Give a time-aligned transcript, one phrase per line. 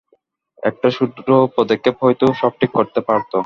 [0.63, 1.27] একটা ছোট্ট
[1.57, 3.37] পদক্ষেপ হয়তো সব ঠিক করতে পারতো।